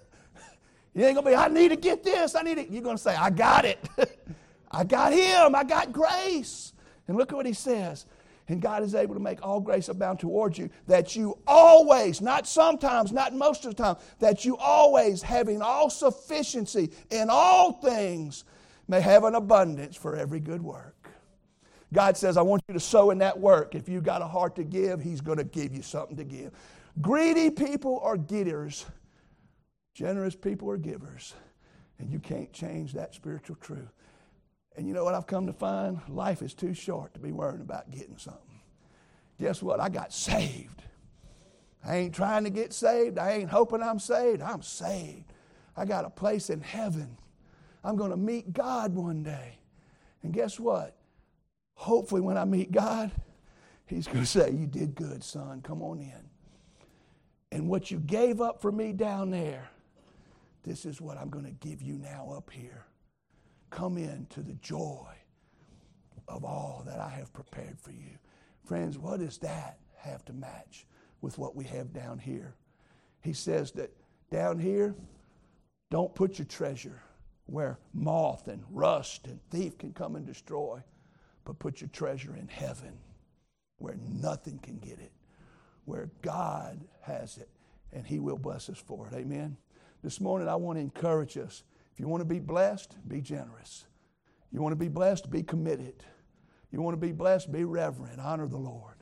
[0.93, 2.71] You ain't gonna be, I need to get this, I need it.
[2.71, 3.79] You're gonna say, I got it.
[4.71, 6.73] I got him, I got grace.
[7.07, 8.07] And look at what he says.
[8.49, 12.47] And God is able to make all grace abound towards you, that you always, not
[12.47, 18.45] sometimes, not most of the time, that you always, having all sufficiency in all things,
[18.89, 20.95] may have an abundance for every good work.
[21.93, 23.75] God says, I want you to sow in that work.
[23.75, 26.53] If you've got a heart to give, He's going to give you something to give.
[27.01, 28.87] Greedy people are getters,
[29.95, 31.35] generous people are givers.
[31.99, 33.91] And you can't change that spiritual truth.
[34.77, 36.01] And you know what I've come to find?
[36.09, 38.61] Life is too short to be worrying about getting something.
[39.41, 39.81] Guess what?
[39.81, 40.83] I got saved.
[41.85, 43.19] I ain't trying to get saved.
[43.19, 44.43] I ain't hoping I'm saved.
[44.43, 45.33] I'm saved.
[45.77, 47.17] I got a place in heaven.
[47.85, 49.59] I'm going to meet God one day.
[50.23, 50.97] And guess what?
[51.75, 53.13] Hopefully, when I meet God,
[53.87, 55.61] He's going to say, You did good, son.
[55.61, 56.13] Come on in.
[57.53, 59.69] And what you gave up for me down there,
[60.65, 62.86] this is what I'm going to give you now up here
[63.77, 65.07] come into the joy
[66.29, 68.19] of all that I have prepared for you.
[68.65, 70.87] Friends, what does that have to match
[71.21, 72.55] with what we have down here?
[73.21, 73.93] He says that
[74.31, 74.95] down here,
[75.91, 77.03] don't put your treasure
[77.45, 80.83] where moth and rust and thief can come and destroy,
[81.45, 82.99] but put your treasure in heaven
[83.79, 85.13] where nothing can get it,
[85.85, 87.51] where God has it,
[87.93, 89.15] and He will bless us for it.
[89.15, 89.59] Amen.
[90.03, 91.63] This morning, I want to encourage us
[91.97, 93.87] if you want to be blessed, be generous.
[94.53, 96.05] You want to be blessed, be committed.
[96.71, 98.97] You want to be blessed, be reverent, honor the Lord.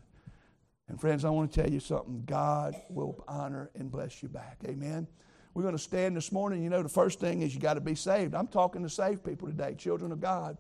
[0.86, 2.22] And friends, I want to tell you something.
[2.24, 4.58] God will honor and bless you back.
[4.64, 5.08] Amen.
[5.54, 6.62] we're going to stand this morning.
[6.62, 8.32] You know, the first thing is you got to be saved.
[8.32, 10.56] I'm talking to saved people today, children of God.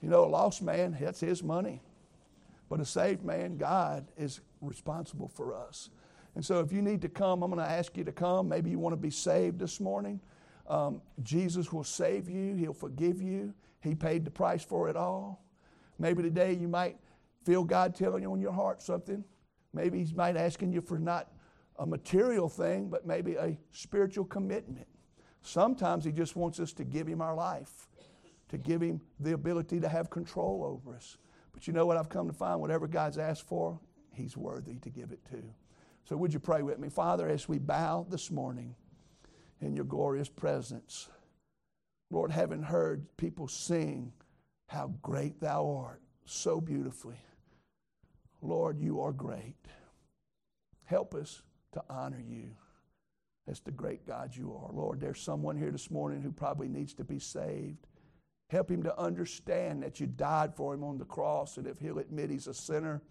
[0.00, 1.82] You know, a lost man, that's his money.
[2.70, 5.90] But a saved man, God is responsible for us.
[6.34, 8.48] And so if you need to come, I'm going to ask you to come.
[8.48, 10.18] Maybe you want to be saved this morning.
[10.68, 13.54] Um, Jesus will save you, He'll forgive you.
[13.80, 15.44] He paid the price for it all.
[15.98, 16.98] Maybe today you might
[17.44, 19.24] feel God telling you on your heart something.
[19.72, 21.32] Maybe He's might asking you for not
[21.78, 24.86] a material thing, but maybe a spiritual commitment.
[25.42, 27.88] Sometimes He just wants us to give Him our life,
[28.50, 31.16] to give Him the ability to have control over us.
[31.52, 32.60] But you know what I've come to find?
[32.60, 33.80] Whatever God's asked for,
[34.12, 35.42] He's worthy to give it to.
[36.04, 36.88] So would you pray with me?
[36.88, 38.74] Father, as we bow this morning
[39.60, 41.08] in your glorious presence,
[42.10, 44.12] Lord, having heard people sing
[44.66, 47.20] how great thou art so beautifully,
[48.40, 49.56] Lord, you are great.
[50.84, 51.42] Help us
[51.72, 52.50] to honor you
[53.48, 54.72] as the great God you are.
[54.72, 57.86] Lord, there's someone here this morning who probably needs to be saved.
[58.50, 61.98] Help him to understand that you died for him on the cross, and if he'll
[61.98, 63.02] admit he's a sinner,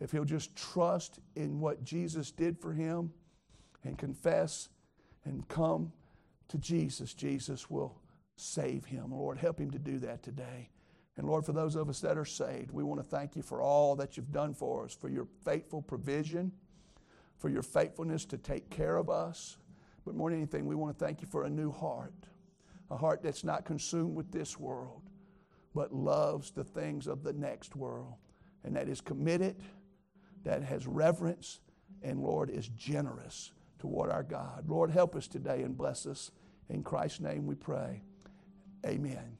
[0.00, 3.12] if he'll just trust in what Jesus did for him
[3.84, 4.68] and confess
[5.26, 5.92] and come
[6.48, 7.98] to Jesus, Jesus will
[8.36, 9.10] save him.
[9.10, 10.70] Lord, help him to do that today.
[11.18, 13.60] And Lord, for those of us that are saved, we want to thank you for
[13.60, 16.52] all that you've done for us, for your faithful provision
[17.38, 19.58] for your faithfulness to take care of us.
[20.04, 22.14] But more than anything, we want to thank you for a new heart,
[22.90, 25.02] a heart that's not consumed with this world,
[25.74, 28.14] but loves the things of the next world,
[28.64, 29.56] and that is committed,
[30.44, 31.60] that has reverence,
[32.02, 34.64] and Lord, is generous toward our God.
[34.68, 36.30] Lord, help us today and bless us.
[36.68, 38.02] In Christ's name we pray.
[38.84, 39.38] Amen.